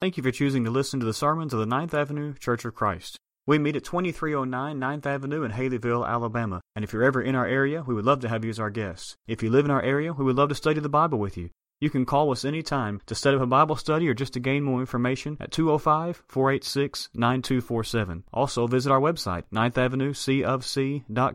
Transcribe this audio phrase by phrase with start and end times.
[0.00, 2.72] Thank you for choosing to listen to the sermons of the Ninth Avenue Church of
[2.72, 3.18] Christ.
[3.48, 6.60] We meet at 2309 9th Avenue in Haleyville, Alabama.
[6.76, 8.70] And if you're ever in our area, we would love to have you as our
[8.70, 9.16] guest.
[9.26, 11.50] If you live in our area, we would love to study the Bible with you.
[11.80, 14.62] You can call us anytime to set up a Bible study or just to gain
[14.62, 18.22] more information at 205 486 9247.
[18.32, 19.76] Also, visit our website, 9th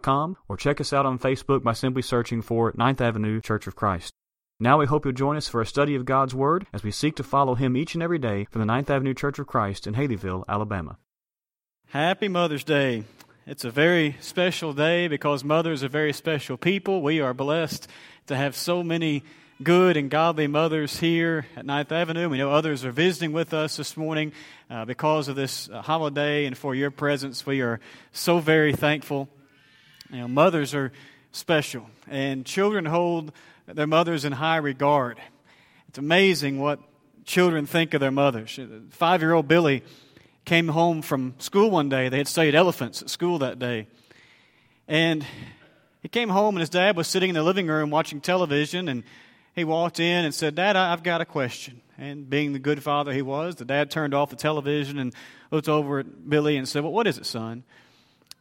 [0.02, 3.75] com, or check us out on Facebook by simply searching for 9th Avenue Church of
[3.75, 4.14] Christ.
[4.64, 7.18] Now we hope you'll join us for a study of God's Word as we seek
[7.18, 9.93] to follow Him each and every day from the Ninth Avenue Church of Christ in
[9.93, 10.98] Haleyville, Alabama.
[11.89, 13.03] Happy Mother's Day.
[13.45, 17.02] It's a very special day because mothers are very special people.
[17.02, 17.89] We are blessed
[18.27, 19.23] to have so many
[19.62, 22.30] good and godly mothers here at Ninth Avenue.
[22.30, 24.31] We know others are visiting with us this morning
[24.70, 27.45] uh, because of this uh, holiday and for your presence.
[27.45, 27.81] We are
[28.14, 29.27] so very thankful.
[30.09, 30.94] You know, mothers are
[31.34, 33.34] special, and children hold
[33.67, 35.20] their mothers in high regard.
[35.90, 36.80] It's amazing what
[37.26, 38.59] children think of their mothers.
[38.89, 39.84] Five year old Billy
[40.45, 42.09] came home from school one day.
[42.09, 43.88] They had studied elephants at school that day.
[44.88, 45.25] And
[46.02, 48.89] he came home, and his dad was sitting in the living room watching television.
[48.89, 49.03] And
[49.56, 51.81] he walked in and said, Dad, I've got a question.
[51.97, 55.14] And being the good father he was, the dad turned off the television and
[55.52, 57.64] looked over at Billy and said, Well, what is it, son?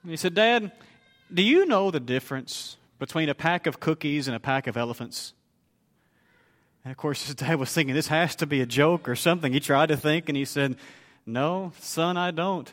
[0.03, 0.73] And he said, Dad,
[1.33, 5.33] do you know the difference between a pack of cookies and a pack of elephants.
[6.84, 9.53] And of course, his dad was thinking this has to be a joke or something.
[9.53, 10.77] He tried to think and he said,
[11.27, 12.72] No, son, I don't.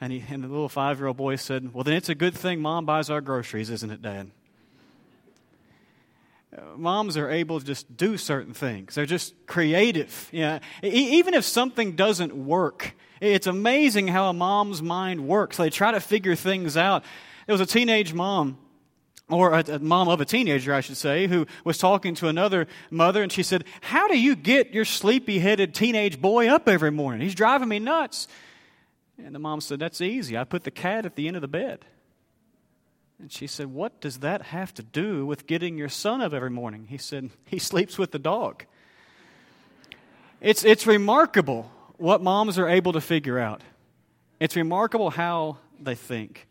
[0.00, 2.34] And, he, and the little five year old boy said, Well, then it's a good
[2.34, 4.32] thing mom buys our groceries, isn't it, dad?
[6.76, 8.96] Moms are able to just do certain things.
[8.96, 10.28] They're just creative.
[10.32, 10.58] Yeah.
[10.82, 15.56] Even if something doesn't work, it's amazing how a mom's mind works.
[15.56, 17.04] They try to figure things out.
[17.46, 18.58] There was a teenage mom
[19.30, 22.66] or a, a, mom of a teenager, I should say, who was talking to another
[22.90, 26.90] mother, and she said, How do you get your sleepy headed teenage boy up every
[26.90, 27.20] morning?
[27.20, 28.28] He's driving me nuts.
[29.22, 30.36] And the mom said, That's easy.
[30.36, 31.84] I put the cat at the end of the bed.
[33.20, 36.50] And she said, What does that have to do with getting your son up every
[36.50, 36.86] morning?
[36.88, 38.64] He said, He sleeps with the dog.
[40.40, 43.62] It's, it's remarkable what moms are able to figure out.
[44.38, 46.46] It's remarkable how they think.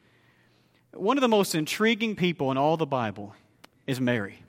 [0.94, 3.36] One of the most intriguing people in all the Bible
[3.86, 4.40] is Mary.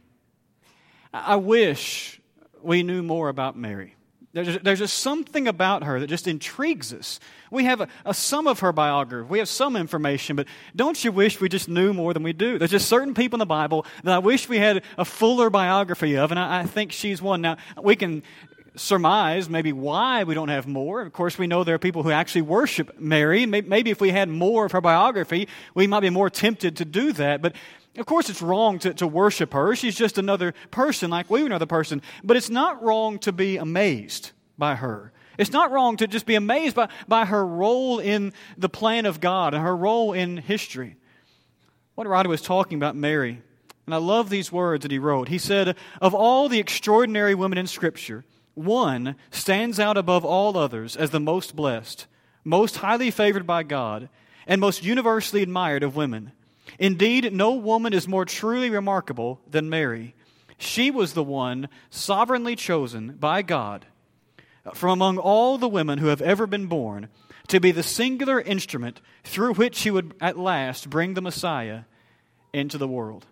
[1.13, 2.21] I wish
[2.63, 3.95] we knew more about Mary.
[4.35, 7.19] There's, there's just something about her that just intrigues us.
[7.51, 10.47] We have a, a, some of her biography, we have some information, but
[10.77, 12.59] don't you wish we just knew more than we do?
[12.59, 16.17] There's just certain people in the Bible that I wish we had a fuller biography
[16.17, 17.41] of, and I, I think she's one.
[17.41, 18.23] Now, we can
[18.79, 21.03] surmise maybe why we don't have more.
[21.03, 23.47] Of course, we know there are people who actually worship Mary.
[23.47, 27.13] Maybe if we had more of her biography, we might be more tempted to do
[27.13, 27.43] that.
[27.43, 27.55] But
[27.97, 29.75] of course, it's wrong to, to worship her.
[29.75, 32.03] She's just another person like we are another person.
[32.23, 35.13] But it's not wrong to be amazed by her.
[35.37, 39.21] It's not wrong to just be amazed by, by her role in the plan of
[39.21, 40.97] God and her role in history.
[41.95, 43.43] One writer was talking about Mary,
[43.87, 45.29] and I love these words that he wrote.
[45.29, 48.25] He said, Of all the extraordinary women in Scripture,
[48.59, 52.07] one stands out above all others as the most blessed,
[52.45, 54.09] most highly favored by God,
[54.47, 56.33] and most universally admired of women.
[56.79, 60.15] Indeed, no woman is more truly remarkable than Mary.
[60.59, 63.87] She was the one sovereignly chosen by God
[64.75, 67.09] from among all the women who have ever been born
[67.49, 71.83] to be the singular instrument through which he would at last bring the Messiah
[72.53, 73.27] into the world.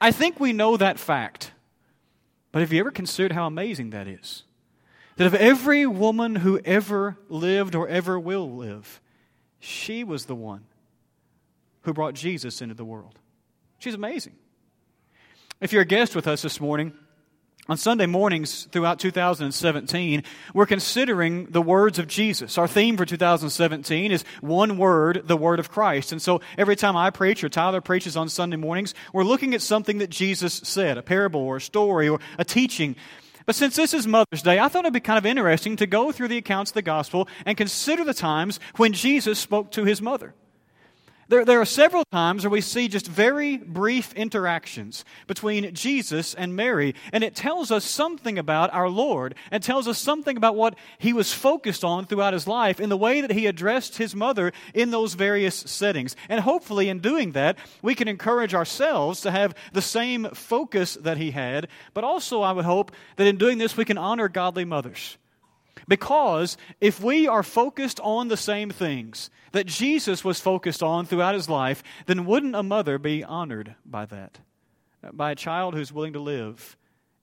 [0.00, 1.52] I think we know that fact.
[2.54, 4.44] But have you ever considered how amazing that is?
[5.16, 9.00] That of every woman who ever lived or ever will live,
[9.58, 10.64] she was the one
[11.80, 13.18] who brought Jesus into the world.
[13.80, 14.36] She's amazing.
[15.60, 16.92] If you're a guest with us this morning,
[17.68, 22.58] on Sunday mornings throughout 2017, we're considering the words of Jesus.
[22.58, 26.12] Our theme for 2017 is one word, the word of Christ.
[26.12, 29.62] And so every time I preach or Tyler preaches on Sunday mornings, we're looking at
[29.62, 32.96] something that Jesus said, a parable or a story or a teaching.
[33.46, 36.12] But since this is Mother's Day, I thought it'd be kind of interesting to go
[36.12, 40.02] through the accounts of the gospel and consider the times when Jesus spoke to his
[40.02, 40.34] mother.
[41.28, 46.54] There, there are several times where we see just very brief interactions between Jesus and
[46.54, 50.76] Mary, and it tells us something about our Lord and tells us something about what
[50.98, 54.52] he was focused on throughout his life in the way that he addressed his mother
[54.74, 56.14] in those various settings.
[56.28, 61.16] And hopefully, in doing that, we can encourage ourselves to have the same focus that
[61.16, 64.64] he had, but also, I would hope that in doing this, we can honor godly
[64.64, 65.16] mothers.
[65.88, 71.34] Because if we are focused on the same things that Jesus was focused on throughout
[71.34, 74.40] his life, then wouldn't a mother be honored by that?
[75.12, 76.76] By a child who's willing to live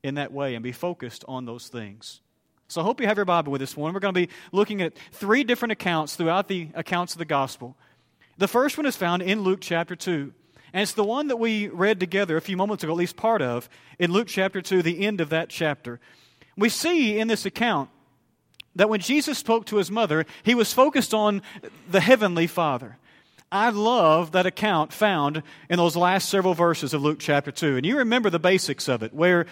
[0.03, 2.21] in that way and be focused on those things.
[2.67, 3.93] So I hope you have your Bible with this one.
[3.93, 7.75] We're going to be looking at three different accounts throughout the accounts of the gospel.
[8.37, 10.33] The first one is found in Luke chapter 2.
[10.73, 13.41] And it's the one that we read together a few moments ago, at least part
[13.41, 13.67] of,
[13.99, 15.99] in Luke chapter 2, the end of that chapter.
[16.55, 17.89] We see in this account
[18.75, 21.41] that when Jesus spoke to his mother, he was focused on
[21.89, 22.97] the heavenly Father.
[23.53, 27.75] I love that account found in those last several verses of Luke chapter 2.
[27.75, 29.45] And you remember the basics of it, where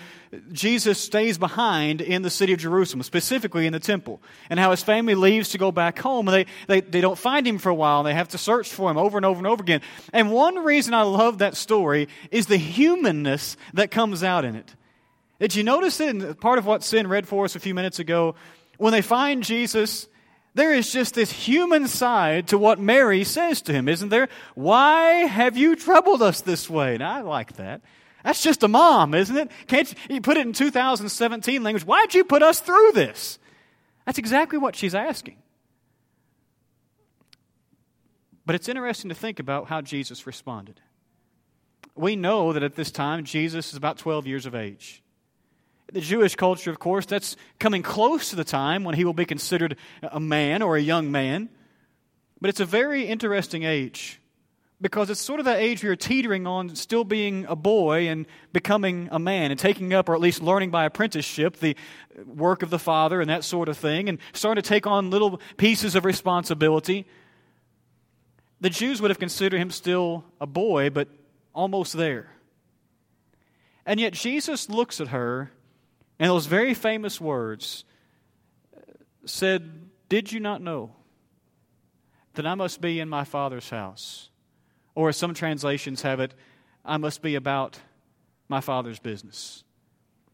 [0.53, 4.81] Jesus stays behind in the city of Jerusalem, specifically in the temple, and how his
[4.81, 7.75] family leaves to go back home, and they, they, they don't find him for a
[7.75, 9.81] while, and they have to search for him over and over and over again.
[10.13, 14.75] And one reason I love that story is the humanness that comes out in it.
[15.41, 17.99] Did you notice it in part of what Sin read for us a few minutes
[17.99, 18.35] ago?
[18.79, 20.07] When they find Jesus,
[20.55, 24.29] there is just this human side to what Mary says to him, isn't there?
[24.55, 26.97] Why have you troubled us this way?
[26.97, 27.81] Now, I like that.
[28.23, 29.51] That's just a mom, isn't it?
[29.67, 31.85] Can't you, you put it in 2017 language?
[31.85, 33.37] Why'd you put us through this?
[34.05, 35.35] That's exactly what she's asking.
[38.45, 40.79] But it's interesting to think about how Jesus responded.
[41.95, 45.03] We know that at this time, Jesus is about 12 years of age
[45.91, 49.25] the Jewish culture, of course, that's coming close to the time when he will be
[49.25, 51.49] considered a man or a young man.
[52.41, 54.19] But it's a very interesting age
[54.81, 58.25] because it's sort of that age where you're teetering on still being a boy and
[58.53, 61.75] becoming a man and taking up, or at least learning by apprenticeship, the
[62.25, 65.41] work of the father and that sort of thing, and starting to take on little
[65.57, 67.05] pieces of responsibility.
[68.61, 71.09] The Jews would have considered him still a boy, but
[71.53, 72.31] almost there.
[73.85, 75.51] And yet Jesus looks at her
[76.19, 77.85] and those very famous words
[79.25, 80.91] said, Did you not know
[82.33, 84.29] that I must be in my Father's house?
[84.95, 86.33] Or as some translations have it,
[86.83, 87.79] I must be about
[88.49, 89.63] my Father's business.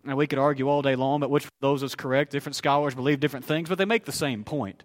[0.04, 2.32] Now, we could argue all day long about which of those is correct.
[2.32, 4.84] Different scholars believe different things, but they make the same point.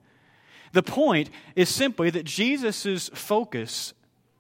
[0.72, 3.92] The point is simply that Jesus' focus,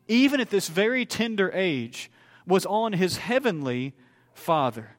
[0.08, 2.10] even at this very tender age,
[2.46, 3.94] was on his heavenly
[4.32, 4.96] Father.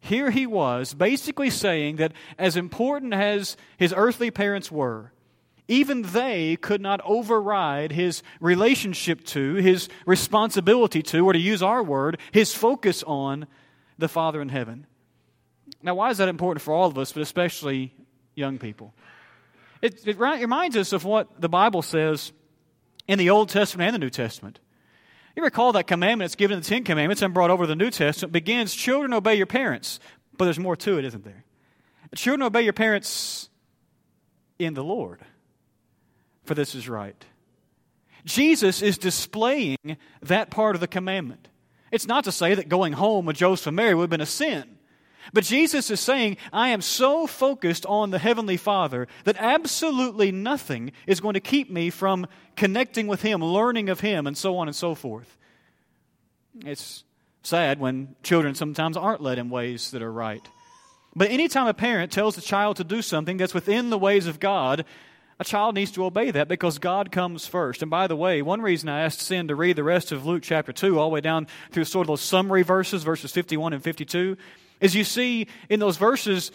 [0.00, 5.12] Here he was basically saying that as important as his earthly parents were,
[5.68, 11.82] even they could not override his relationship to, his responsibility to, or to use our
[11.82, 13.46] word, his focus on
[13.98, 14.86] the Father in heaven.
[15.82, 17.94] Now, why is that important for all of us, but especially
[18.34, 18.94] young people?
[19.80, 22.32] It, it reminds us of what the Bible says
[23.06, 24.58] in the Old Testament and the New Testament.
[25.36, 27.76] You recall that commandment that's given in the Ten Commandments and brought over to the
[27.76, 30.00] New Testament begins, children obey your parents.
[30.36, 31.44] But there's more to it, isn't there?
[32.14, 33.48] Children obey your parents
[34.58, 35.20] in the Lord,
[36.44, 37.24] for this is right.
[38.24, 41.48] Jesus is displaying that part of the commandment.
[41.92, 44.26] It's not to say that going home with Joseph and Mary would have been a
[44.26, 44.78] sin.
[45.32, 50.92] But Jesus is saying, I am so focused on the Heavenly Father that absolutely nothing
[51.06, 52.26] is going to keep me from
[52.56, 55.36] connecting with Him, learning of Him, and so on and so forth.
[56.64, 57.04] It's
[57.42, 60.46] sad when children sometimes aren't led in ways that are right.
[61.14, 64.40] But anytime a parent tells a child to do something that's within the ways of
[64.40, 64.84] God,
[65.40, 67.82] a child needs to obey that because God comes first.
[67.82, 70.42] And by the way, one reason I asked Sin to read the rest of Luke
[70.42, 73.82] chapter 2, all the way down through sort of those summary verses, verses 51 and
[73.82, 74.36] 52,
[74.80, 76.52] is you see in those verses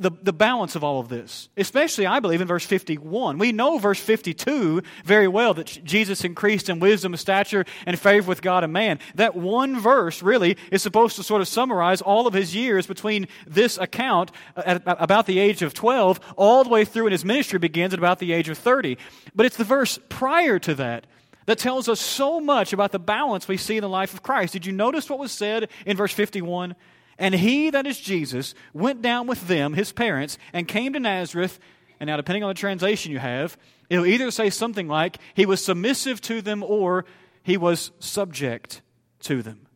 [0.00, 1.48] the, the balance of all of this.
[1.56, 3.38] Especially, I believe, in verse 51.
[3.38, 8.40] We know verse 52 very well that Jesus increased in wisdom, stature, and favor with
[8.40, 9.00] God and man.
[9.16, 13.26] That one verse really is supposed to sort of summarize all of his years between
[13.46, 17.24] this account uh, at about the age of 12 all the way through, and his
[17.24, 18.98] ministry begins at about the age of 30.
[19.34, 21.06] But it's the verse prior to that
[21.46, 24.52] that tells us so much about the balance we see in the life of Christ.
[24.52, 26.76] Did you notice what was said in verse 51?
[27.18, 31.58] And he, that is Jesus, went down with them, his parents, and came to Nazareth.
[31.98, 33.58] And now, depending on the translation you have,
[33.90, 37.04] it'll either say something like, he was submissive to them or
[37.42, 38.82] he was subject
[39.20, 39.66] to them.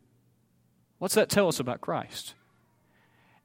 [0.99, 2.33] What's that tell us about Christ?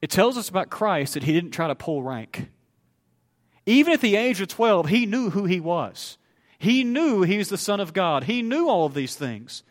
[0.01, 2.51] It tells us about Christ that he didn't try to pull rank.
[3.67, 6.19] Even at the age of 12, he knew who he was.
[6.59, 8.25] He knew he was the Son of God.
[8.25, 9.65] He knew all of these things.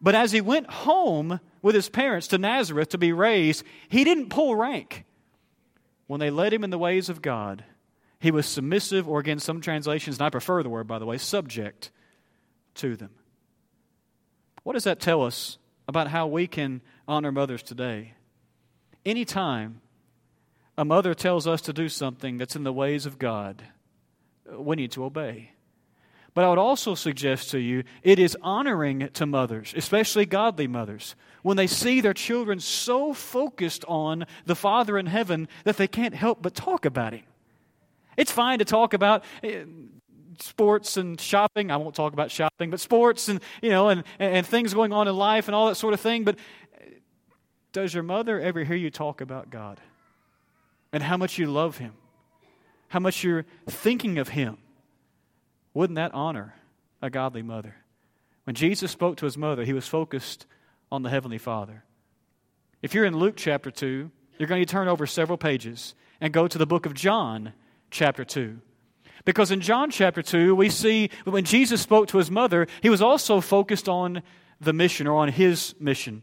[0.00, 4.28] But as he went home, with his parents to Nazareth to be raised, he didn't
[4.28, 5.04] pull rank.
[6.08, 7.64] When they led him in the ways of God,
[8.18, 11.18] he was submissive, or again, some translations, and I prefer the word, by the way,
[11.18, 11.90] subject
[12.74, 13.10] to them.
[14.62, 18.14] What does that tell us about how we can honor mothers today?
[19.04, 19.80] Anytime
[20.78, 23.62] a mother tells us to do something that's in the ways of God,
[24.50, 25.50] we need to obey.
[26.34, 31.14] But I would also suggest to you it is honoring to mothers, especially godly mothers,
[31.42, 36.14] when they see their children so focused on the Father in heaven that they can't
[36.14, 37.24] help but talk about Him.
[38.16, 39.64] It's fine to talk about eh,
[40.38, 41.70] sports and shopping.
[41.70, 45.08] I won't talk about shopping, but sports and, you know, and, and things going on
[45.08, 46.24] in life and all that sort of thing.
[46.24, 46.36] But
[46.80, 46.86] eh,
[47.72, 49.80] does your mother ever hear you talk about God
[50.92, 51.94] and how much you love Him,
[52.88, 54.58] how much you're thinking of Him?
[55.74, 56.54] Wouldn't that honor
[57.00, 57.76] a godly mother?
[58.44, 60.46] When Jesus spoke to his mother, he was focused
[60.92, 61.84] on the Heavenly Father.
[62.82, 66.46] If you're in Luke chapter 2, you're going to turn over several pages and go
[66.46, 67.54] to the book of John
[67.90, 68.60] chapter 2.
[69.24, 73.00] Because in John chapter 2, we see when Jesus spoke to his mother, he was
[73.00, 74.22] also focused on
[74.60, 76.22] the mission or on his mission.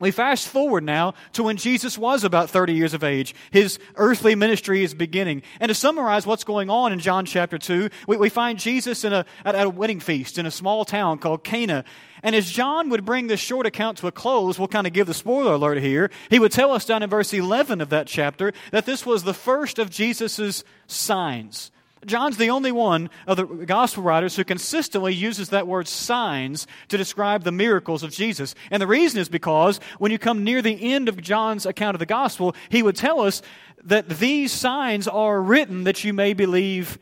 [0.00, 3.36] We fast forward now to when Jesus was about 30 years of age.
[3.52, 5.42] His earthly ministry is beginning.
[5.60, 9.12] And to summarize what's going on in John chapter 2, we, we find Jesus in
[9.12, 11.84] a, at, at a wedding feast in a small town called Cana.
[12.22, 15.06] And as John would bring this short account to a close, we'll kind of give
[15.06, 16.10] the spoiler alert here.
[16.30, 19.34] He would tell us down in verse 11 of that chapter that this was the
[19.34, 21.70] first of Jesus' signs.
[22.04, 26.96] John's the only one of the gospel writers who consistently uses that word signs to
[26.96, 28.54] describe the miracles of Jesus.
[28.70, 32.00] And the reason is because when you come near the end of John's account of
[32.00, 33.42] the gospel, he would tell us
[33.84, 36.98] that these signs are written that you may believe,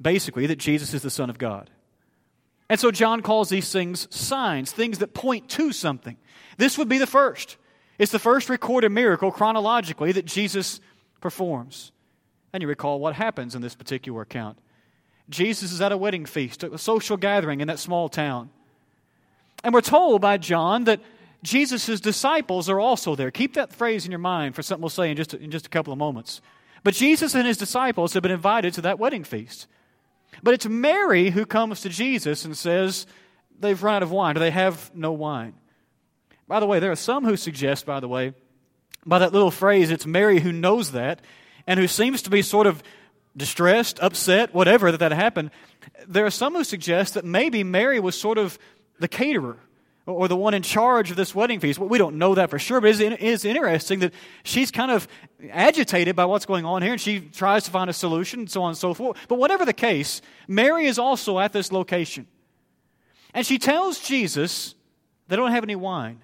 [0.00, 1.68] basically, that Jesus is the Son of God.
[2.72, 6.16] And so John calls these things signs, things that point to something.
[6.56, 7.58] This would be the first.
[7.98, 10.80] It's the first recorded miracle chronologically that Jesus
[11.20, 11.92] performs.
[12.50, 14.56] And you recall what happens in this particular account.
[15.28, 18.48] Jesus is at a wedding feast, a social gathering in that small town.
[19.62, 21.00] And we're told by John that
[21.42, 23.30] Jesus' disciples are also there.
[23.30, 25.68] Keep that phrase in your mind for something we'll say in just, in just a
[25.68, 26.40] couple of moments.
[26.84, 29.66] But Jesus and his disciples have been invited to that wedding feast.
[30.42, 33.06] But it's Mary who comes to Jesus and says,
[33.58, 35.54] They've run out of wine, or they have no wine.
[36.48, 38.34] By the way, there are some who suggest, by the way,
[39.06, 41.20] by that little phrase, it's Mary who knows that,
[41.66, 42.82] and who seems to be sort of
[43.36, 45.50] distressed, upset, whatever that that happened,
[46.06, 48.58] there are some who suggest that maybe Mary was sort of
[48.98, 49.58] the caterer
[50.06, 51.78] or the one in charge of this wedding feast.
[51.78, 55.06] We don't know that for sure, but it is interesting that she's kind of
[55.50, 58.62] agitated by what's going on here and she tries to find a solution and so
[58.62, 59.16] on and so forth.
[59.28, 62.26] But whatever the case, Mary is also at this location.
[63.32, 64.74] And she tells Jesus
[65.28, 66.20] they don't have any wine.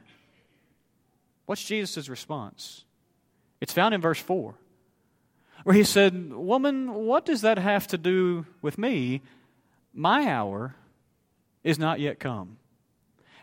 [1.46, 2.84] What's Jesus' response?
[3.60, 4.54] It's found in verse 4
[5.64, 9.22] where he said, Woman, what does that have to do with me?
[9.92, 10.76] My hour
[11.64, 12.57] is not yet come.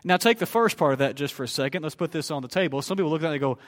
[0.04, 1.82] Now, take the first part of that just for a second.
[1.82, 2.82] Let's put this on the table.
[2.82, 3.58] Some people look at it and go,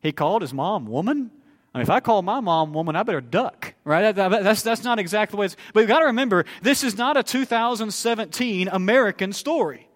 [0.00, 1.30] He called his mom woman?
[1.74, 4.14] I mean, if I call my mom woman, I better duck, right?
[4.14, 5.56] That, that, that's, that's not exactly what it's.
[5.72, 9.88] But you've got to remember, this is not a 2017 American story.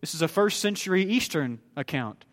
[0.00, 2.24] This is a first century Eastern account.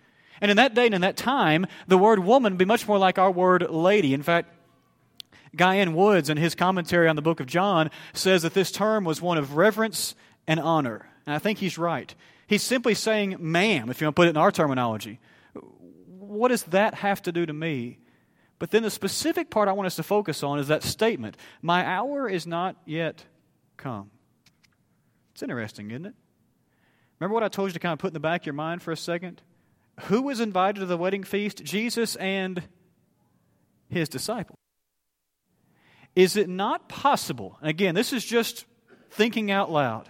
[0.42, 3.00] And in that day and in that time, the word woman would be much more
[3.00, 4.14] like our word lady.
[4.14, 4.54] In fact,
[5.56, 5.94] Guy N.
[5.94, 9.38] Woods, in his commentary on the book of John, says that this term was one
[9.38, 10.16] of reverence
[10.48, 11.08] and honor.
[11.26, 12.14] And I think he's right.
[12.52, 15.22] He's simply saying, ma'am, if you want to put it in our terminology.
[15.54, 18.00] What does that have to do to me?
[18.60, 21.86] But then the specific part I want us to focus on is that statement My
[21.86, 23.24] hour is not yet
[23.78, 24.12] come.
[25.32, 26.14] It's interesting, isn't it?
[27.22, 28.84] Remember what I told you to kind of put in the back of your mind
[28.84, 29.42] for a second?
[30.02, 31.64] Who was invited to the wedding feast?
[31.64, 32.64] Jesus and
[33.88, 34.58] his disciples.
[36.18, 38.66] Is it not possible, and again, this is just
[39.10, 40.10] thinking out loud,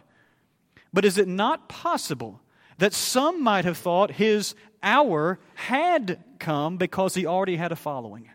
[0.93, 2.41] but is it not possible
[2.77, 8.29] that some might have thought his hour had come because he already had a following?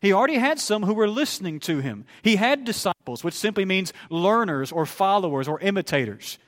[0.00, 2.04] He already had some who were listening to him.
[2.22, 6.38] He had disciples, which simply means learners or followers or imitators.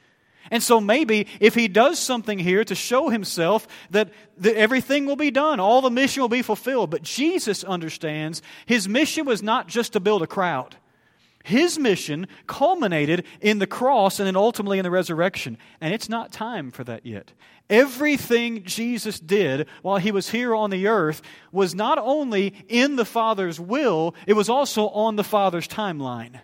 [0.51, 5.17] And so maybe if he does something here to show himself that, that everything will
[5.17, 6.91] be done, all the mission will be fulfilled.
[6.91, 10.77] But Jesus understands his mission was not just to build a crowd.
[11.47, 15.59] His mission culminated in the cross and then ultimately in the resurrection.
[15.81, 17.31] And it's not time for that yet.
[17.71, 21.23] Everything Jesus did while he was here on the earth
[21.53, 26.41] was not only in the Father's will, it was also on the Father's timeline.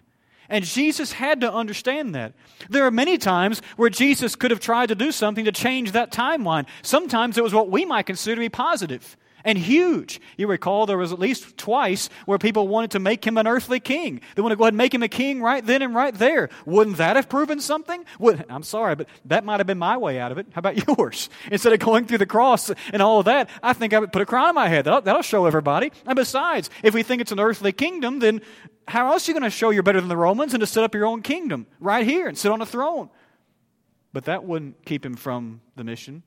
[0.49, 2.35] And Jesus had to understand that.
[2.71, 6.13] There are many times where Jesus could have tried to do something to change that
[6.13, 6.67] timeline.
[6.83, 9.17] Sometimes it was what we might consider to be positive.
[9.45, 10.21] And huge.
[10.37, 13.81] You recall there was at least twice where people wanted to make him an earthly
[13.81, 14.21] king.
[14.35, 16.49] They want to go ahead and make him a king right then and right there.
[16.67, 18.05] Wouldn't that have proven something?
[18.19, 20.47] Would, I'm sorry, but that might have been my way out of it.
[20.53, 21.29] How about yours?
[21.51, 24.23] Instead of going through the cross and all of that, I think I would put
[24.23, 24.85] a crown on my head.
[24.85, 25.93] That'll, that'll show everybody.
[26.07, 28.41] And besides, if we think it's an earthly kingdom, then
[28.89, 30.85] how else are you going to show you're better than the Romans and to set
[30.85, 33.11] up your own kingdom right here and sit on a throne?
[34.13, 36.23] But that wouldn't keep him from the mission.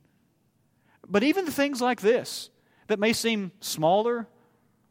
[1.08, 2.50] But even things like this,
[2.86, 4.26] that may seem smaller,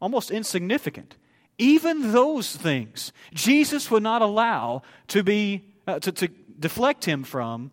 [0.00, 1.16] almost insignificant,
[1.58, 7.70] even those things, Jesus would not allow to be uh, to, to deflect him from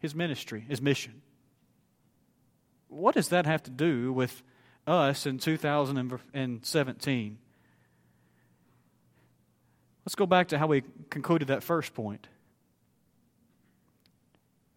[0.00, 1.22] his ministry, his mission.
[2.88, 4.42] What does that have to do with
[4.86, 7.38] us in 2017?
[10.04, 12.28] Let's go back to how we concluded that first point.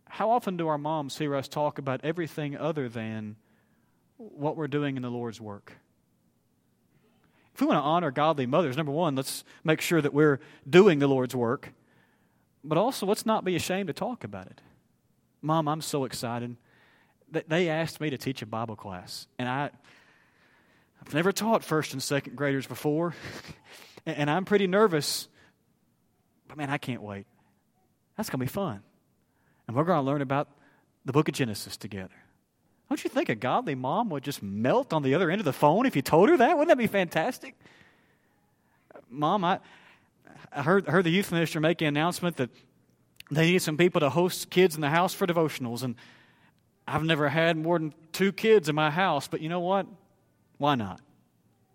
[0.07, 3.35] How often do our moms hear us talk about everything other than
[4.19, 5.73] what we're doing in the Lord's work?
[7.55, 10.99] If we want to honor godly mothers, number one, let's make sure that we're doing
[10.99, 11.73] the Lord's work.
[12.63, 14.61] But also, let's not be ashamed to talk about it.
[15.41, 16.55] Mom, I'm so excited
[17.31, 19.27] they asked me to teach a Bible class.
[19.37, 19.69] And I,
[21.01, 23.13] I've never taught first and second graders before.
[24.05, 25.27] and I'm pretty nervous.
[26.47, 27.25] But man, I can't wait.
[28.17, 28.81] That's going to be fun.
[29.67, 30.49] And we're going to learn about
[31.05, 32.15] the book of Genesis together.
[32.89, 35.53] Don't you think a godly mom would just melt on the other end of the
[35.53, 36.57] phone if you told her that?
[36.57, 37.55] Wouldn't that be fantastic?
[39.11, 39.59] Mom, I,
[40.51, 42.49] I heard, heard the youth minister make an announcement that
[43.29, 45.83] they need some people to host kids in the house for devotionals.
[45.83, 45.95] And
[46.87, 49.85] I've never had more than two kids in my house, but you know what?
[50.57, 50.99] Why not?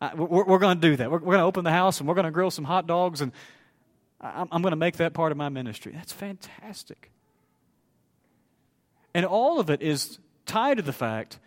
[0.00, 1.12] I, we're, we're going to do that.
[1.12, 3.20] We're, we're going to open the house and we're going to grill some hot dogs,
[3.20, 3.30] and
[4.20, 5.92] I'm, I'm going to make that part of my ministry.
[5.94, 7.12] That's fantastic.
[9.14, 11.38] And all of it is tied to the fact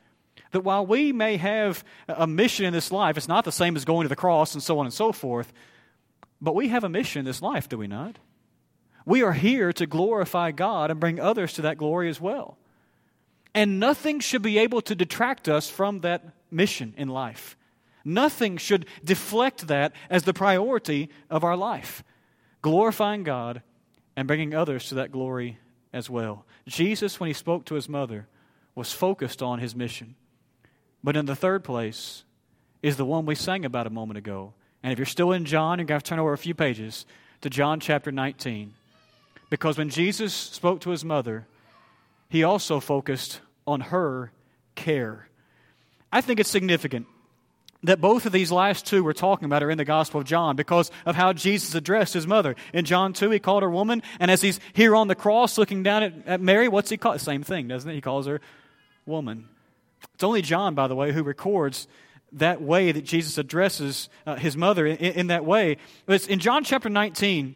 [0.52, 3.86] that while we may have a mission in this life, it's not the same as
[3.86, 5.52] going to the cross and so on and so forth,
[6.42, 8.18] but we have a mission in this life, do we not?
[9.06, 12.58] We are here to glorify God and bring others to that glory as well.
[13.54, 17.58] And nothing should be able to detract us from that mission in life.
[18.04, 22.04] Nothing should deflect that as the priority of our life.
[22.62, 23.62] Glorifying God
[24.16, 25.58] and bringing others to that glory
[25.94, 26.46] as well.
[26.68, 28.28] Jesus, when he spoke to his mother,
[28.78, 30.14] was focused on his mission.
[31.04, 32.24] But in the third place
[32.84, 34.54] is the one we sang about a moment ago.
[34.84, 37.08] And if you're still in John, you're going to to turn over a few pages
[37.42, 38.74] to John chapter 19.
[39.50, 41.48] Because when Jesus spoke to his mother,
[42.30, 44.32] he also focused on her
[44.76, 45.28] care.
[46.12, 47.08] I think it's significant
[47.84, 50.56] that both of these last two we're talking about are in the Gospel of John
[50.56, 52.56] because of how Jesus addressed his mother.
[52.74, 55.84] In John 2, he called her woman, and as he's here on the cross looking
[55.84, 57.18] down at, at Mary, what's he call?
[57.18, 57.96] Same thing, doesn't it?
[57.96, 58.42] He calls her
[59.08, 59.48] woman.
[60.14, 61.88] It's only John, by the way, who records
[62.34, 65.78] that way that Jesus addresses uh, his mother in, in that way.
[66.08, 67.56] It's in John chapter 19.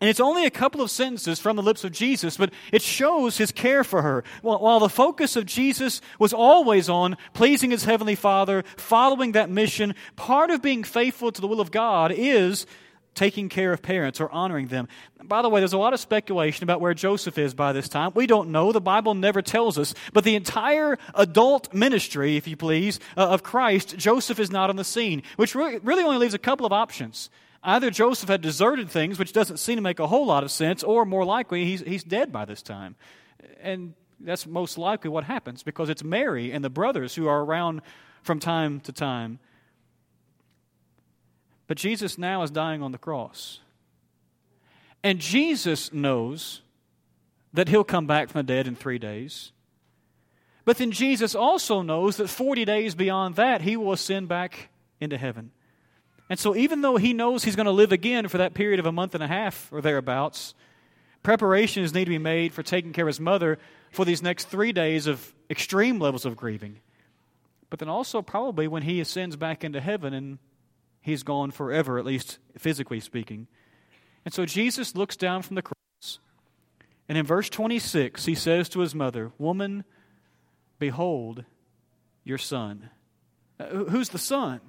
[0.00, 3.38] And it's only a couple of sentences from the lips of Jesus, but it shows
[3.38, 4.24] his care for her.
[4.42, 9.94] While the focus of Jesus was always on pleasing his heavenly Father, following that mission,
[10.16, 12.66] part of being faithful to the will of God is
[13.14, 14.88] taking care of parents or honoring them.
[15.22, 18.12] By the way, there's a lot of speculation about where Joseph is by this time.
[18.14, 18.72] We don't know.
[18.72, 19.94] The Bible never tells us.
[20.12, 24.76] But the entire adult ministry, if you please, uh, of Christ, Joseph is not on
[24.76, 27.30] the scene, which really only leaves a couple of options.
[27.62, 30.82] Either Joseph had deserted things, which doesn't seem to make a whole lot of sense,
[30.82, 32.94] or more likely, he's, he's dead by this time.
[33.62, 37.80] And that's most likely what happens because it's Mary and the brothers who are around
[38.22, 39.38] from time to time.
[41.66, 43.60] But Jesus now is dying on the cross.
[45.02, 46.62] And Jesus knows
[47.52, 49.52] that he'll come back from the dead in three days.
[50.64, 55.18] But then Jesus also knows that 40 days beyond that, he will ascend back into
[55.18, 55.50] heaven.
[56.30, 58.86] And so, even though he knows he's going to live again for that period of
[58.86, 60.54] a month and a half or thereabouts,
[61.22, 63.58] preparations need to be made for taking care of his mother
[63.92, 66.78] for these next three days of extreme levels of grieving.
[67.68, 70.38] But then also, probably when he ascends back into heaven and
[71.04, 73.46] he's gone forever, at least physically speaking.
[74.24, 76.18] And so, Jesus looks down from the cross.
[77.08, 79.84] And in verse 26, he says to his mother, Woman,
[80.78, 81.44] behold
[82.24, 82.88] your son.
[83.60, 84.60] Uh, who's the son?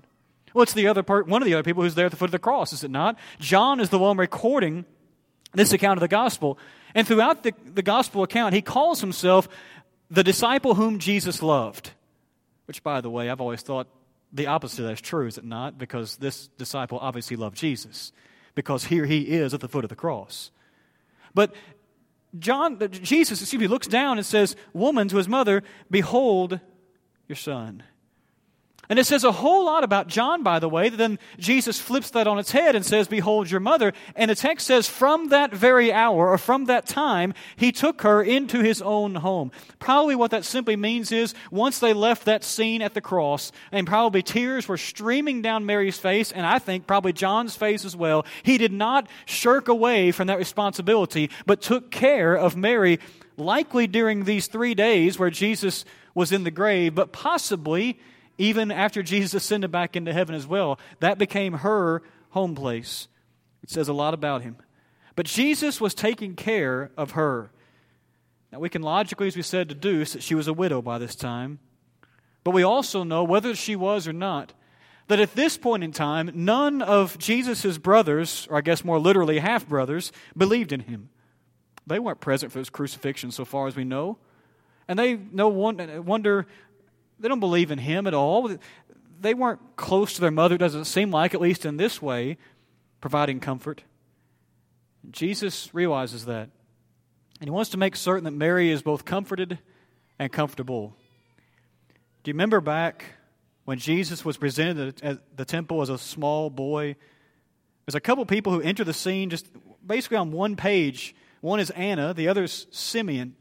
[0.54, 2.26] Well, it's the other part, one of the other people who's there at the foot
[2.26, 3.18] of the cross, is it not?
[3.40, 4.86] John is the one recording
[5.54, 6.58] this account of the gospel.
[6.94, 9.48] And throughout the, the gospel account, he calls himself
[10.10, 11.92] the disciple whom Jesus loved.
[12.66, 13.88] Which, by the way, I've always thought
[14.36, 15.78] the opposite of that is true, is it not?
[15.78, 18.12] Because this disciple obviously loved Jesus.
[18.54, 20.52] Because here he is at the foot of the cross.
[21.34, 21.56] But
[22.38, 26.60] John, Jesus, excuse me, looks down and says, Woman to his mother, Behold
[27.28, 27.84] your son.
[28.90, 32.12] And it says a whole lot about John, by the way, that then Jesus flips
[32.12, 33.94] that on its head and says, Behold your mother.
[34.16, 38.22] And the text says, From that very hour, or from that time, he took her
[38.22, 39.52] into his own home.
[39.80, 43.88] Probably what that simply means is, once they left that scene at the cross, and
[43.88, 48.26] probably tears were streaming down Mary's face, and I think probably John's face as well,
[48.44, 53.00] he did not shirk away from that responsibility, but took care of Mary,
[53.38, 58.00] likely during these three days where Jesus was in the grave, but possibly
[58.38, 60.80] even after Jesus ascended back into heaven as well.
[61.00, 63.08] That became her home place.
[63.64, 64.58] It says a lot about him.
[65.16, 67.52] But Jesus was taking care of her.
[68.52, 71.16] Now, we can logically, as we said, deduce that she was a widow by this
[71.16, 71.60] time.
[72.44, 74.54] But we also know, whether she was or not,
[75.08, 79.40] that at this point in time, none of Jesus' brothers, or I guess more literally
[79.40, 81.10] half brothers, believed in him.
[81.88, 84.18] They weren't present for his crucifixion, so far as we know.
[84.88, 86.48] And they no wonder
[87.20, 88.58] they don't believe in him at all.
[89.20, 92.38] They weren't close to their mother, doesn't seem like, at least in this way,
[93.02, 93.84] providing comfort.
[95.12, 96.50] Jesus realizes that.
[97.40, 99.60] And he wants to make certain that Mary is both comforted
[100.18, 100.96] and comfortable.
[102.24, 103.06] Do you remember back
[103.66, 106.96] when Jesus was presented at the temple as a small boy?
[107.86, 109.48] There's a couple people who enter the scene just
[109.86, 111.16] basically on one page.
[111.42, 113.36] One is Anna, the other is Simeon.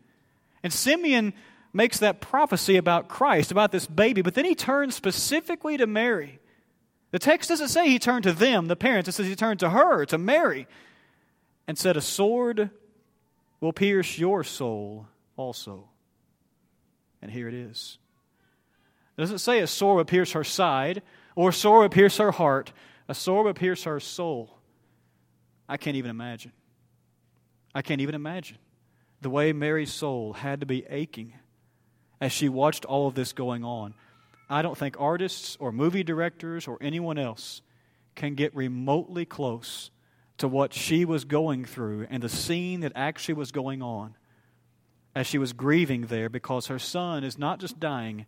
[0.62, 1.32] And Simeon
[1.74, 6.38] makes that prophecy about Christ, about this baby, but then he turns specifically to Mary.
[7.10, 9.70] The text doesn't say he turned to them, the parents, it says he turned to
[9.70, 10.66] her, to Mary,
[11.66, 12.70] and said, A sword
[13.60, 15.06] will pierce your soul
[15.36, 15.88] also.
[17.20, 17.98] And here it is.
[19.16, 21.02] It doesn't say a sword will pierce her side
[21.36, 22.72] or a sword will pierce her heart.
[23.08, 24.58] A sword will pierce her soul.
[25.68, 26.52] I can't even imagine.
[27.74, 28.58] I can't even imagine
[29.20, 31.32] the way Mary's soul had to be aching
[32.24, 33.92] as she watched all of this going on.
[34.48, 37.60] I don't think artists or movie directors or anyone else
[38.14, 39.90] can get remotely close
[40.38, 44.16] to what she was going through and the scene that actually was going on
[45.14, 48.24] as she was grieving there because her son is not just dying,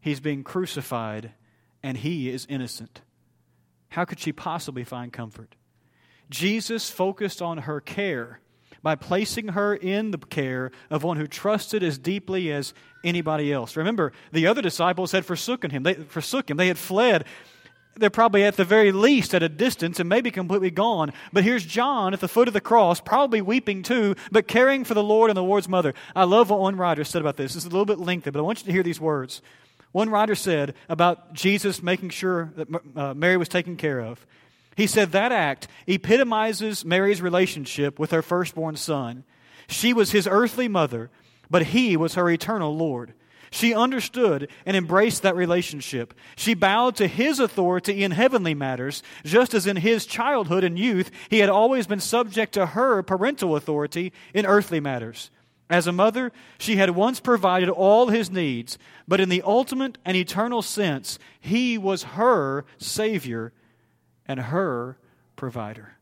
[0.00, 1.32] he's being crucified
[1.82, 3.02] and he is innocent.
[3.90, 5.54] How could she possibly find comfort?
[6.30, 8.40] Jesus focused on her care
[8.82, 13.76] by placing her in the care of one who trusted as deeply as anybody else.
[13.76, 15.82] Remember, the other disciples had forsaken him.
[15.82, 16.56] They forsook him.
[16.56, 17.24] They had fled.
[17.94, 21.12] They're probably at the very least at a distance and maybe completely gone.
[21.32, 24.94] But here's John at the foot of the cross, probably weeping too, but caring for
[24.94, 25.92] the Lord and the Lord's mother.
[26.16, 27.54] I love what one writer said about this.
[27.54, 29.42] Is a little bit lengthy, but I want you to hear these words.
[29.92, 34.26] One writer said about Jesus making sure that uh, Mary was taken care of.
[34.76, 39.24] He said that act epitomizes Mary's relationship with her firstborn son.
[39.68, 41.10] She was his earthly mother,
[41.50, 43.14] but he was her eternal Lord.
[43.50, 46.14] She understood and embraced that relationship.
[46.36, 51.10] She bowed to his authority in heavenly matters, just as in his childhood and youth
[51.28, 55.30] he had always been subject to her parental authority in earthly matters.
[55.68, 60.16] As a mother, she had once provided all his needs, but in the ultimate and
[60.16, 63.52] eternal sense, he was her Savior
[64.26, 64.98] and her
[65.36, 65.94] provider.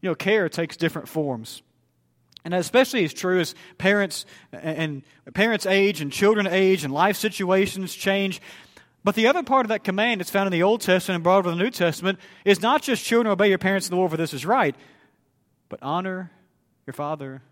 [0.00, 1.62] You know, care takes different forms.
[2.44, 5.02] And especially is true as parents and
[5.34, 8.40] parents age and children age and life situations change.
[9.04, 11.38] But the other part of that command that's found in the Old Testament and brought
[11.38, 14.16] over the New Testament is not just children obey your parents in the Lord for
[14.16, 14.74] this is right,
[15.68, 16.30] but honor
[16.86, 17.42] your father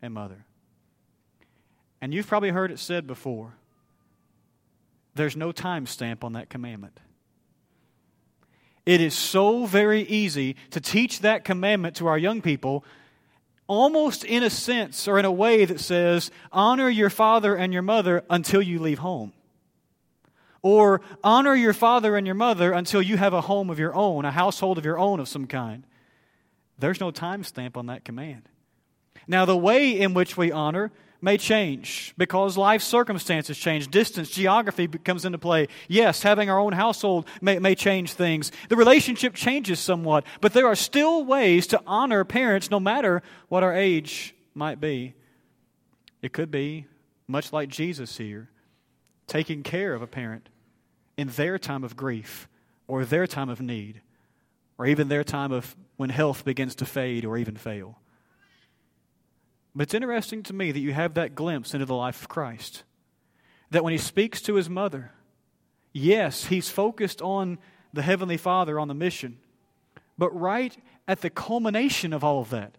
[0.00, 0.44] and mother.
[2.00, 3.54] And you've probably heard it said before
[5.14, 6.98] there's no time stamp on that commandment.
[8.86, 12.84] It is so very easy to teach that commandment to our young people,
[13.66, 17.82] almost in a sense or in a way that says, honor your father and your
[17.82, 19.32] mother until you leave home.
[20.62, 24.24] Or honor your father and your mother until you have a home of your own,
[24.24, 25.84] a household of your own of some kind.
[26.78, 28.48] There's no time stamp on that command.
[29.26, 30.90] Now, the way in which we honor
[31.22, 33.88] may change because life circumstances change.
[33.88, 35.68] Distance, geography comes into play.
[35.88, 38.52] Yes, having our own household may, may change things.
[38.68, 43.62] The relationship changes somewhat, but there are still ways to honor parents no matter what
[43.62, 45.14] our age might be.
[46.22, 46.86] It could be,
[47.28, 48.50] much like Jesus here,
[49.26, 50.48] taking care of a parent
[51.16, 52.48] in their time of grief
[52.86, 54.00] or their time of need
[54.78, 57.98] or even their time of when health begins to fade or even fail.
[59.74, 62.82] But it's interesting to me that you have that glimpse into the life of Christ.
[63.70, 65.12] That when he speaks to his mother,
[65.92, 67.58] yes, he's focused on
[67.92, 69.38] the Heavenly Father, on the mission.
[70.18, 72.76] But right at the culmination of all of that,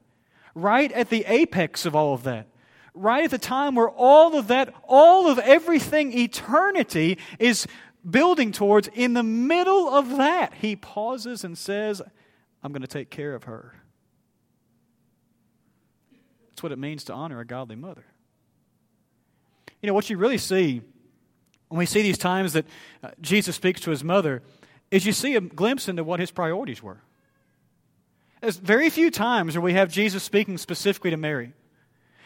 [0.54, 2.48] right at the apex of all of that,
[2.94, 7.68] right at the time where all of that, all of everything, eternity, is
[8.10, 12.02] building towards, in the middle of that, he pauses and says,
[12.64, 13.76] I'm going to take care of her.
[16.62, 18.06] What it means to honor a godly mother.
[19.82, 20.82] You know, what you really see
[21.70, 22.66] when we see these times that
[23.02, 24.44] uh, Jesus speaks to his mother
[24.92, 27.02] is you see a glimpse into what his priorities were.
[28.42, 31.54] There's very few times where we have Jesus speaking specifically to Mary.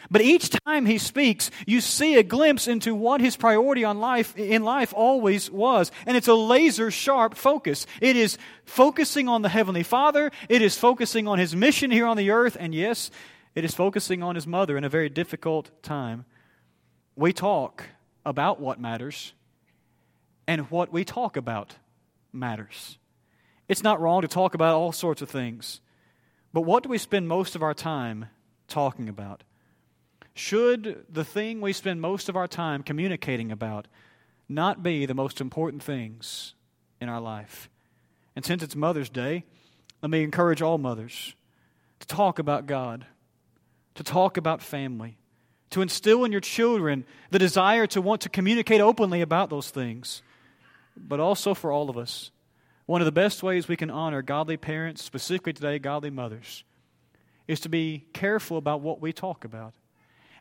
[0.10, 4.36] But each time he speaks, you see a glimpse into what his priority on life
[4.38, 5.92] in life always was.
[6.06, 7.88] And it's a laser sharp focus.
[8.02, 12.18] It is focusing on the heavenly Father, it is focusing on his mission here on
[12.18, 13.12] the earth, and yes,
[13.56, 16.26] it is focusing on his mother in a very difficult time.
[17.16, 17.86] We talk
[18.26, 19.34] about what matters,
[20.48, 21.76] and what we talk about
[22.34, 22.98] matters.
[23.68, 25.82] It's not wrong to talk about all sorts of things,
[26.54, 28.26] but what do we spend most of our time
[28.68, 29.44] talking about?
[30.34, 33.88] Should the thing we spend most of our time communicating about
[34.50, 36.54] not be the most important things
[37.00, 37.70] in our life?
[38.36, 39.46] And since it's Mother's Day,
[40.02, 41.36] let me encourage all mothers
[42.02, 43.06] to talk about God,
[43.96, 45.18] to talk about family,
[45.72, 50.22] to instill in your children the desire to want to communicate openly about those things,
[50.96, 52.32] but also for all of us.
[52.86, 56.64] One of the best ways we can honor godly parents, specifically today, godly mothers,
[57.48, 59.74] is to be careful about what we talk about.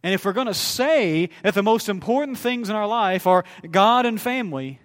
[0.03, 3.45] And if we're going to say that the most important things in our life are
[3.71, 4.81] God and family,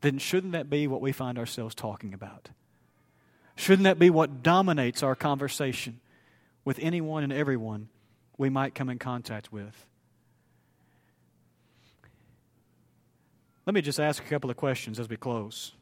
[0.00, 2.50] then shouldn't that be what we find ourselves talking about?
[3.56, 6.00] Shouldn't that be what dominates our conversation
[6.64, 7.88] with anyone and everyone
[8.38, 9.86] we might come in contact with?
[13.66, 15.72] Let me just ask a couple of questions as we close.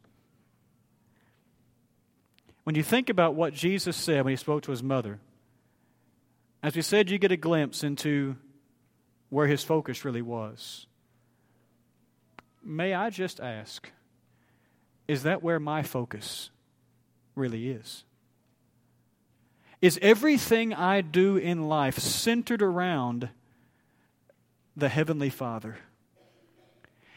[2.65, 5.19] When you think about what Jesus said when he spoke to his mother,
[6.63, 8.37] as we said, you get a glimpse into
[9.31, 10.87] where his focus really was.
[12.63, 13.91] May I just ask,
[15.09, 16.51] is that where my focus
[17.35, 18.05] really is?
[19.83, 23.29] Is everything I do in life centered around
[24.75, 25.77] the Heavenly Father?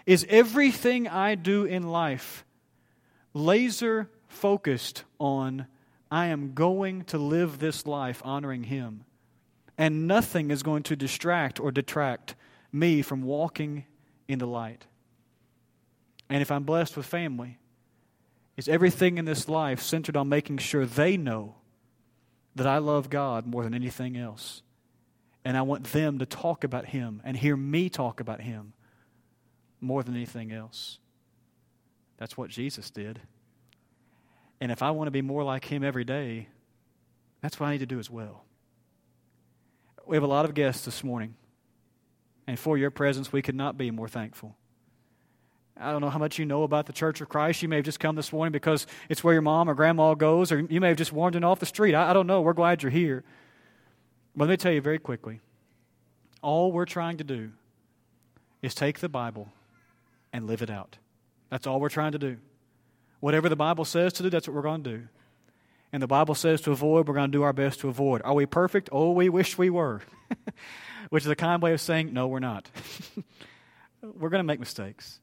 [0.06, 2.44] Is everything I do in life
[3.34, 5.68] laser focused on
[6.12, 9.06] I am going to live this life honoring Him?
[9.78, 12.36] and nothing is going to distract or detract
[12.72, 13.86] me from walking
[14.28, 14.86] in the light.
[16.30, 17.60] And if I'm blessed with family,
[18.58, 21.56] is everything in this life centered on making sure they know
[22.56, 24.62] that I love God more than anything else?
[25.44, 28.74] And I want them to talk about Him and hear me talk about Him
[29.80, 31.00] more than anything else.
[32.18, 33.22] That's what Jesus did.
[34.60, 36.48] And if I want to be more like Him every day,
[37.42, 38.46] that's what I need to do as well
[40.06, 41.36] we have a lot of guests this morning.
[42.48, 44.56] And for your presence, we could not be more thankful.
[45.78, 47.62] I don't know how much you know about the Church of Christ.
[47.62, 50.52] You may have just come this morning because it's where your mom or grandma goes,
[50.52, 51.94] or you may have just wandered off the street.
[51.94, 52.42] I, I don't know.
[52.42, 53.24] We're glad you're here.
[54.36, 55.42] But let me tell you very quickly
[56.42, 57.52] all we're trying to do
[58.62, 59.50] is take the Bible
[60.32, 60.98] and live it out.
[61.50, 62.38] That's all we're trying to do.
[63.20, 65.08] Whatever the Bible says to do, that's what we're going to do
[65.96, 68.22] and the Bible says to avoid, we're going to do our best to avoid.
[68.26, 68.90] Are we perfect?
[68.92, 70.02] Oh, we wish we were.
[71.10, 72.70] Which is a kind way of saying, no, we're not.
[74.02, 75.22] we're going to make mistakes.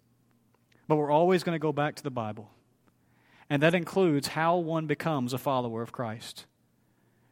[0.92, 2.50] But we're always going to go back to the Bible.
[3.48, 6.44] And that includes how one becomes a follower of Christ.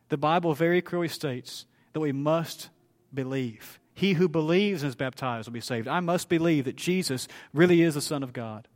[0.09, 2.70] The Bible very clearly states that we must
[3.12, 3.79] believe.
[3.92, 5.88] He who believes and is baptized will be saved.
[5.88, 8.66] I must believe that Jesus really is the Son of God.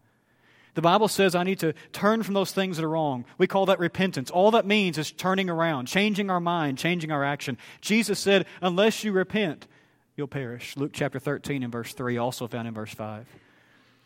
[0.74, 3.24] The Bible says I need to turn from those things that are wrong.
[3.38, 4.30] We call that repentance.
[4.30, 7.56] All that means is turning around, changing our mind, changing our action.
[7.80, 9.66] Jesus said, unless you repent,
[10.14, 10.76] you'll perish.
[10.76, 13.26] Luke chapter 13 and verse 3, also found in verse 5.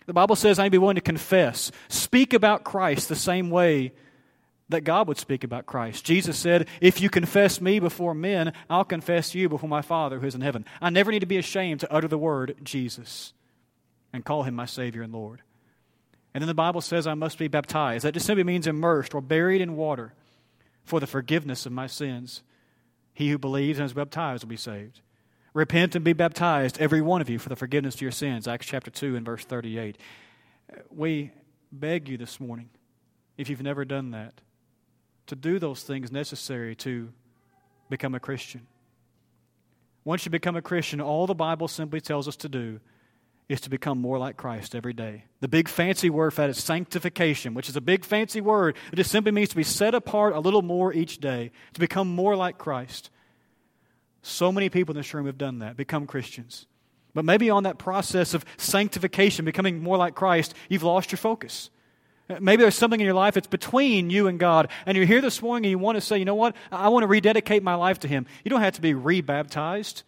[0.08, 3.50] The Bible says I need to be willing to confess, speak about Christ the same
[3.50, 3.92] way
[4.70, 6.02] that God would speak about Christ.
[6.02, 10.26] Jesus said, If you confess me before men, I'll confess you before my Father who
[10.26, 10.64] is in heaven.
[10.80, 13.34] I never need to be ashamed to utter the word Jesus
[14.10, 15.42] and call him my Savior and Lord.
[16.32, 18.06] And then the Bible says I must be baptized.
[18.06, 20.14] That just simply means immersed or buried in water
[20.84, 22.42] for the forgiveness of my sins.
[23.12, 25.02] He who believes and is baptized will be saved.
[25.54, 28.46] Repent and be baptized, every one of you, for the forgiveness of your sins.
[28.46, 29.96] Acts chapter 2 and verse 38.
[30.90, 31.32] We
[31.72, 32.68] beg you this morning,
[33.36, 34.40] if you've never done that,
[35.26, 37.10] to do those things necessary to
[37.88, 38.66] become a Christian.
[40.04, 42.80] Once you become a Christian, all the Bible simply tells us to do
[43.48, 45.24] is to become more like Christ every day.
[45.40, 48.76] The big fancy word for that is sanctification, which is a big fancy word.
[48.92, 52.14] It just simply means to be set apart a little more each day, to become
[52.14, 53.10] more like Christ.
[54.22, 56.66] So many people in this room have done that, become Christians.
[57.14, 61.70] But maybe on that process of sanctification, becoming more like Christ, you've lost your focus.
[62.28, 65.40] Maybe there's something in your life that's between you and God, and you're here this
[65.40, 66.54] morning and you want to say, you know what?
[66.70, 68.26] I want to rededicate my life to Him.
[68.44, 70.02] You don't have to be rebaptized.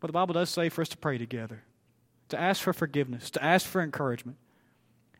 [0.00, 1.62] But the Bible does say for us to pray together,
[2.30, 4.38] to ask for forgiveness, to ask for encouragement.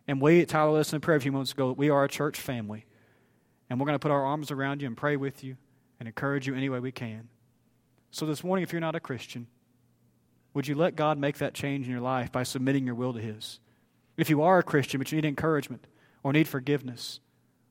[0.08, 2.86] And we at Tyler Listen Prayer a few moments ago, we are a church family.
[3.68, 5.56] And we're going to put our arms around you and pray with you
[5.98, 7.28] and encourage you any way we can.
[8.16, 9.46] So this morning, if you're not a Christian,
[10.54, 13.20] would you let God make that change in your life by submitting your will to
[13.20, 13.60] His?
[14.16, 15.86] If you are a Christian but you need encouragement
[16.22, 17.20] or need forgiveness,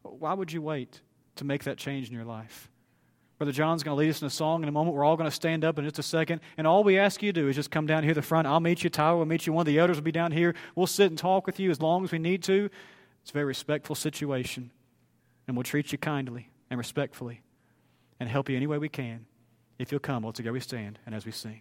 [0.03, 1.01] why would you wait
[1.37, 2.69] to make that change in your life?
[3.39, 4.95] Brother John's going to lead us in a song in a moment.
[4.95, 6.41] We're all going to stand up in just a second.
[6.59, 8.45] And all we ask you to do is just come down here to the front.
[8.45, 8.91] I'll meet you.
[8.91, 9.53] Tyler will meet you.
[9.53, 10.53] One of the elders will be down here.
[10.75, 12.69] We'll sit and talk with you as long as we need to.
[13.23, 14.69] It's a very respectful situation.
[15.47, 17.41] And we'll treat you kindly and respectfully
[18.19, 19.25] and help you any way we can.
[19.77, 21.53] If you'll come, well, together we stand and as we sing.